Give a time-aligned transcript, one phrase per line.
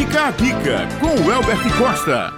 [0.00, 2.32] Fica a dica com o Elbert Costa.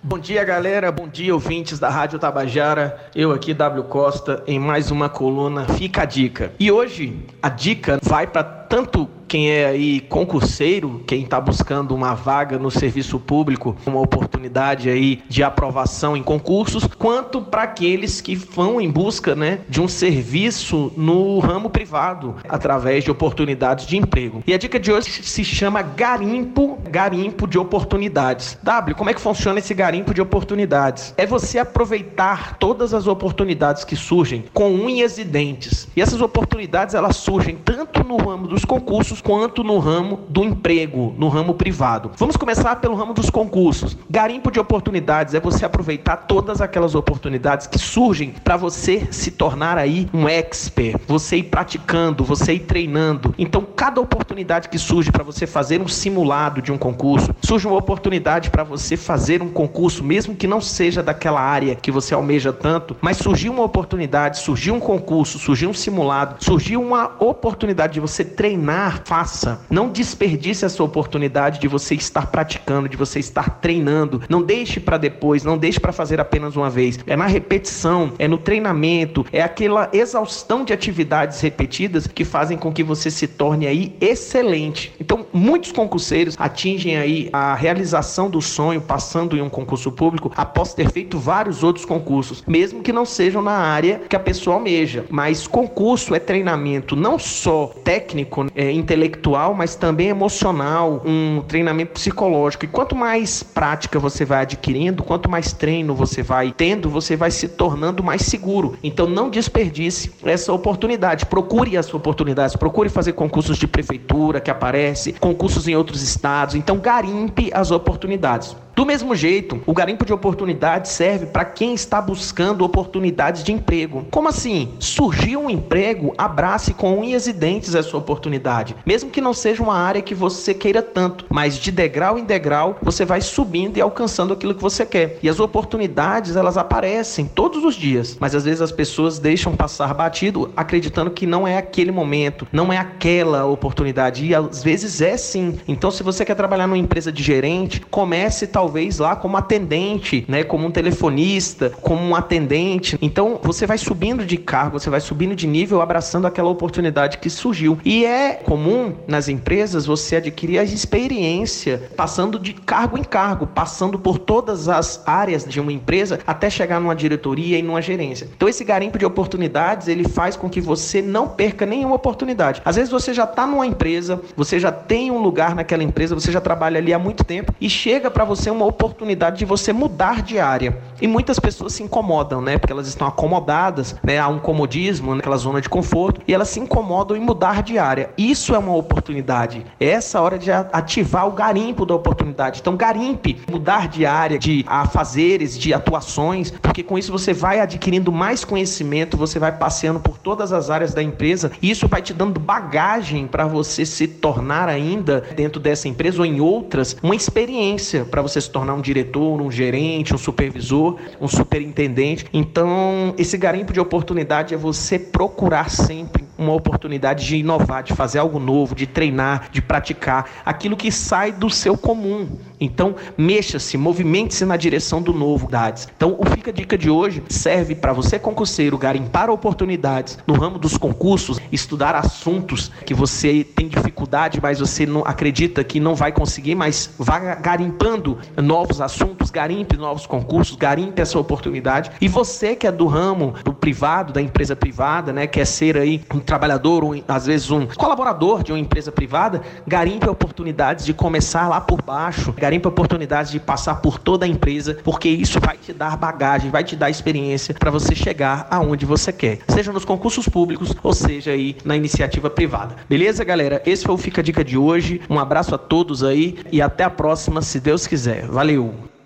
[0.00, 0.92] Bom dia, galera.
[0.92, 3.10] Bom dia, ouvintes da Rádio Tabajara.
[3.16, 6.52] Eu aqui, W Costa, em mais uma coluna Fica a Dica.
[6.56, 12.14] E hoje a dica vai para tanto quem é aí concurseiro, quem está buscando uma
[12.14, 18.34] vaga no serviço público, uma oportunidade aí de aprovação em concursos, quanto para aqueles que
[18.34, 24.42] vão em busca, né, de um serviço no ramo privado através de oportunidades de emprego.
[24.48, 28.58] E a dica de hoje se chama garimpo, garimpo de oportunidades.
[28.64, 31.14] W, como é que funciona esse garimpo de oportunidades?
[31.16, 35.86] É você aproveitar todas as oportunidades que surgem com unhas e dentes.
[35.94, 41.14] E essas oportunidades elas surgem tanto no ramo dos concursos quanto no ramo do emprego,
[41.16, 42.10] no ramo privado.
[42.16, 43.96] Vamos começar pelo ramo dos concursos.
[44.08, 49.78] Garimpo de oportunidades é você aproveitar todas aquelas oportunidades que surgem para você se tornar
[49.78, 53.34] aí um expert, você ir praticando, você ir treinando.
[53.38, 57.76] Então, cada oportunidade que surge para você fazer um simulado de um concurso, surge uma
[57.76, 62.52] oportunidade para você fazer um concurso, mesmo que não seja daquela área que você almeja
[62.52, 68.00] tanto, mas surgiu uma oportunidade, surgiu um concurso, surgiu um simulado, surgiu uma oportunidade de
[68.00, 69.60] você treinar faça.
[69.68, 74.22] Não desperdice essa oportunidade de você estar praticando, de você estar treinando.
[74.28, 76.96] Não deixe para depois, não deixe para fazer apenas uma vez.
[77.04, 82.72] É na repetição, é no treinamento, é aquela exaustão de atividades repetidas que fazem com
[82.72, 84.92] que você se torne aí excelente.
[85.00, 90.72] Então, muitos concurseiros atingem aí a realização do sonho passando em um concurso público após
[90.72, 95.04] ter feito vários outros concursos, mesmo que não sejam na área que a pessoa almeja.
[95.10, 101.92] Mas concurso é treinamento não só técnico, é, intelectual, intelectual, mas também emocional, um treinamento
[101.92, 102.64] psicológico.
[102.64, 107.30] E quanto mais prática você vai adquirindo, quanto mais treino você vai tendo, você vai
[107.30, 108.76] se tornando mais seguro.
[108.82, 111.26] Então não desperdice essa oportunidade.
[111.26, 116.54] Procure as oportunidades, procure fazer concursos de prefeitura que aparece, concursos em outros estados.
[116.54, 118.56] Então garimpe as oportunidades.
[118.74, 124.06] Do mesmo jeito, o garimpo de oportunidades serve para quem está buscando oportunidades de emprego.
[124.10, 124.72] Como assim?
[124.78, 128.74] Surgiu um emprego, abrace com unhas e dentes essa oportunidade.
[128.86, 132.78] Mesmo que não seja uma área que você queira tanto, mas de degrau em degrau
[132.80, 135.18] você vai subindo e alcançando aquilo que você quer.
[135.22, 139.92] E as oportunidades, elas aparecem todos os dias, mas às vezes as pessoas deixam passar
[139.92, 144.24] batido acreditando que não é aquele momento, não é aquela oportunidade.
[144.24, 145.58] E às vezes é sim.
[145.68, 150.22] Então, se você quer trabalhar numa empresa de gerente, comece talvez talvez lá como atendente,
[150.28, 152.98] né, como um telefonista, como um atendente.
[153.00, 157.30] Então você vai subindo de cargo, você vai subindo de nível, abraçando aquela oportunidade que
[157.30, 157.78] surgiu.
[157.82, 163.98] E é comum nas empresas você adquirir a experiência passando de cargo em cargo, passando
[163.98, 168.28] por todas as áreas de uma empresa até chegar numa diretoria e numa gerência.
[168.36, 172.60] Então esse garimpo de oportunidades ele faz com que você não perca nenhuma oportunidade.
[172.62, 176.30] Às vezes você já está numa empresa, você já tem um lugar naquela empresa, você
[176.30, 179.72] já trabalha ali há muito tempo e chega para você um uma oportunidade de você
[179.72, 180.78] mudar de área.
[181.00, 182.58] E muitas pessoas se incomodam, né?
[182.58, 184.18] Porque elas estão acomodadas, né?
[184.18, 188.10] Há um comodismo naquela zona de conforto e elas se incomodam em mudar de área.
[188.18, 189.64] Isso é uma oportunidade.
[189.80, 192.60] É essa hora de ativar o garimpo da oportunidade.
[192.60, 198.12] Então, garimpe, mudar de área, de afazeres, de atuações, porque com isso você vai adquirindo
[198.12, 202.12] mais conhecimento, você vai passeando por todas as áreas da empresa e isso vai te
[202.12, 208.04] dando bagagem para você se tornar ainda dentro dessa empresa ou em outras uma experiência
[208.04, 212.26] para você se se tornar um diretor, um gerente, um supervisor, um superintendente.
[212.32, 218.18] Então, esse garimpo de oportunidade é você procurar sempre uma oportunidade de inovar, de fazer
[218.18, 222.28] algo novo, de treinar, de praticar aquilo que sai do seu comum.
[222.58, 225.88] Então, mexa-se, movimente-se na direção do novo, Dades.
[225.96, 230.76] Então, o Fica Dica de hoje serve para você, concurseiro, garimpar oportunidades no ramo dos
[230.76, 236.54] concursos, estudar assuntos que você tem dificuldade, mas você não acredita que não vai conseguir,
[236.54, 241.90] mas vá garimpando novos assuntos, garimpe novos concursos, garimpe essa oportunidade.
[242.00, 246.02] E você que é do ramo do privado, da empresa privada, né, quer ser aí
[246.14, 251.48] um trabalhador, ou às vezes um colaborador de uma empresa privada, garimpe oportunidades de começar
[251.48, 255.72] lá por baixo, garimpe oportunidades de passar por toda a empresa, porque isso vai te
[255.72, 260.28] dar bagagem, vai te dar experiência para você chegar aonde você quer, seja nos concursos
[260.28, 262.76] públicos ou seja aí na iniciativa privada.
[262.88, 263.60] Beleza, galera?
[263.66, 265.00] Esse foi o Fica Dica de hoje.
[265.10, 268.26] Um abraço a todos aí e até a próxima, se Deus quiser.
[268.26, 268.99] Valeu!